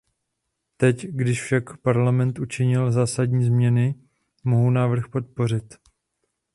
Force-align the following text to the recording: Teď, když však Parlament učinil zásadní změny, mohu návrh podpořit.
Teď, 0.77 1.05
když 1.09 1.41
však 1.41 1.77
Parlament 1.77 2.39
učinil 2.39 2.91
zásadní 2.91 3.43
změny, 3.43 3.95
mohu 4.43 4.69
návrh 4.69 5.07
podpořit. 5.07 5.75